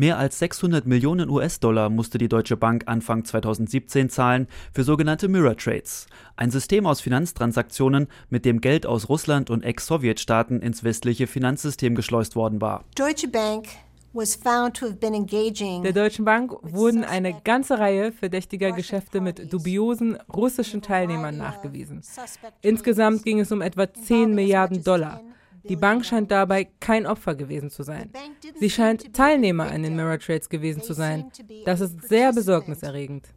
[0.00, 5.58] Mehr als 600 Millionen US-Dollar musste die Deutsche Bank Anfang 2017 zahlen für sogenannte Mirror
[5.58, 11.94] Trades, ein System aus Finanztransaktionen, mit dem Geld aus Russland und Ex-Sowjetstaaten ins westliche Finanzsystem
[11.94, 12.84] geschleust worden war.
[12.94, 13.66] Deutsche Bank
[14.14, 22.00] der Deutschen Bank wurden eine ganze Reihe verdächtiger Geschäfte mit dubiosen russischen Teilnehmern nachgewiesen.
[22.62, 25.20] Insgesamt ging es um etwa 10 Milliarden Dollar.
[25.64, 28.10] Die Bank scheint dabei kein Opfer gewesen zu sein.
[28.58, 31.30] Sie scheint Teilnehmer an den Mirror Trades gewesen zu sein.
[31.64, 33.28] Das ist sehr besorgniserregend.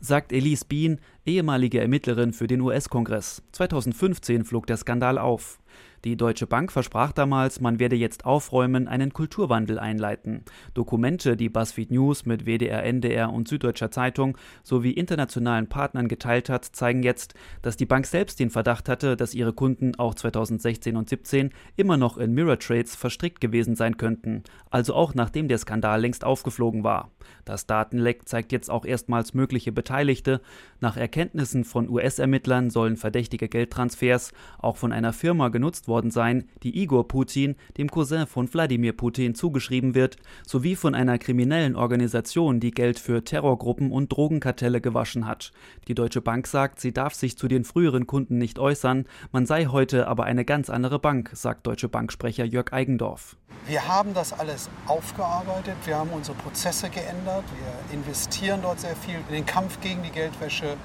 [0.00, 3.42] Sagt Elise Bean, ehemalige Ermittlerin für den US-Kongress.
[3.52, 5.58] 2015 flog der Skandal auf.
[6.04, 10.44] Die Deutsche Bank versprach damals, man werde jetzt aufräumen, einen Kulturwandel einleiten.
[10.74, 16.64] Dokumente, die BuzzFeed News mit WDR, NDR und Süddeutscher Zeitung sowie internationalen Partnern geteilt hat,
[16.64, 21.08] zeigen jetzt, dass die Bank selbst den Verdacht hatte, dass ihre Kunden auch 2016 und
[21.08, 26.00] 2017 immer noch in Mirror Trades verstrickt gewesen sein könnten, also auch nachdem der Skandal
[26.00, 27.10] längst aufgeflogen war.
[27.44, 30.40] Das Datenleck zeigt jetzt auch erstmals mögliche Beteiligte.
[30.80, 36.80] Nach Erkenntnissen von US-Ermittlern sollen verdächtige Geldtransfers auch von einer Firma genutzt worden sein, die
[36.80, 42.70] Igor Putin, dem Cousin von Wladimir Putin, zugeschrieben wird, sowie von einer kriminellen Organisation, die
[42.70, 45.52] Geld für Terrorgruppen und Drogenkartelle gewaschen hat.
[45.88, 49.66] Die Deutsche Bank sagt, sie darf sich zu den früheren Kunden nicht äußern, man sei
[49.66, 53.36] heute aber eine ganz andere Bank, sagt Deutsche Banksprecher Jörg Eigendorf.
[53.66, 59.16] Wir haben das alles aufgearbeitet, wir haben unsere Prozesse geändert, wir investieren dort sehr viel
[59.28, 60.76] in den Kampf gegen die Geldwäsche.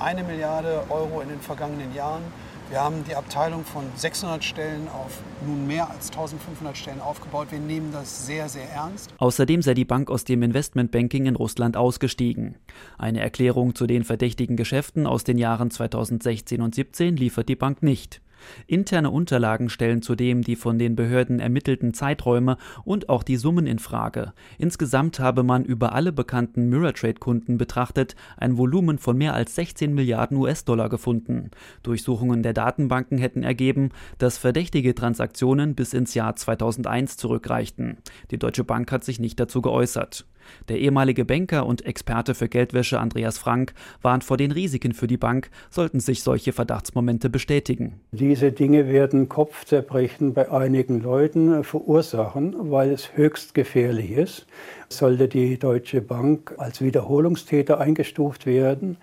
[0.00, 2.22] Eine Milliarde Euro in den vergangenen Jahren.
[2.70, 7.48] Wir haben die Abteilung von 600 Stellen auf nun mehr als 1500 Stellen aufgebaut.
[7.50, 9.14] Wir nehmen das sehr, sehr ernst.
[9.16, 12.56] Außerdem sei die Bank aus dem Investmentbanking in Russland ausgestiegen.
[12.98, 17.82] Eine Erklärung zu den verdächtigen Geschäften aus den Jahren 2016 und 2017 liefert die Bank
[17.82, 18.20] nicht.
[18.66, 23.78] Interne Unterlagen stellen zudem die von den Behörden ermittelten Zeiträume und auch die Summen in
[23.78, 24.32] Frage.
[24.58, 29.54] Insgesamt habe man über alle bekannten Mirror Trade Kunden betrachtet ein Volumen von mehr als
[29.54, 31.50] 16 Milliarden US-Dollar gefunden.
[31.82, 37.98] Durchsuchungen der Datenbanken hätten ergeben, dass verdächtige Transaktionen bis ins Jahr 2001 zurückreichten.
[38.30, 40.26] Die Deutsche Bank hat sich nicht dazu geäußert.
[40.68, 45.16] Der ehemalige Banker und Experte für Geldwäsche Andreas Frank warnt vor den Risiken für die
[45.16, 48.00] Bank, sollten sich solche Verdachtsmomente bestätigen.
[48.12, 54.46] Diese Dinge werden Kopfzerbrechen bei einigen Leuten verursachen, weil es höchst gefährlich ist.
[54.88, 58.96] Sollte die Deutsche Bank als Wiederholungstäter eingestuft werden,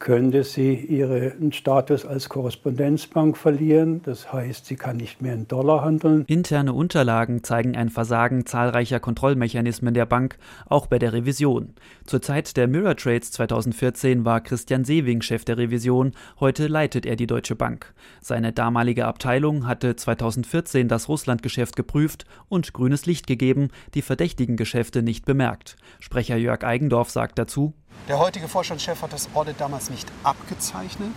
[0.00, 4.00] könnte sie ihren Status als Korrespondenzbank verlieren.
[4.02, 6.24] Das heißt, sie kann nicht mehr in Dollar handeln.
[6.26, 11.74] Interne Unterlagen zeigen ein Versagen zahlreicher Kontrollmechanismen der Bank, auch bei der Revision.
[12.06, 17.16] Zur Zeit der Mirror Trades 2014 war Christian Sewing Chef der Revision, heute leitet er
[17.16, 17.92] die Deutsche Bank.
[18.22, 25.02] Seine damalige Abteilung hatte 2014 das Russlandgeschäft geprüft und grünes Licht gegeben, die verdächtigen Geschäfte
[25.02, 25.76] nicht bemerkt.
[25.98, 27.74] Sprecher Jörg Eigendorf sagt dazu,
[28.10, 31.12] der heutige Vorstandschef hat das Audit damals nicht abgezeichnet.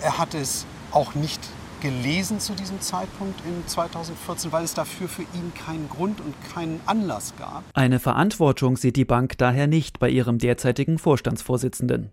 [0.00, 1.40] Er hat es auch nicht
[1.82, 6.80] gelesen zu diesem Zeitpunkt in 2014, weil es dafür für ihn keinen Grund und keinen
[6.86, 7.64] Anlass gab.
[7.74, 12.10] Eine Verantwortung sieht die Bank daher nicht bei ihrem derzeitigen Vorstandsvorsitzenden.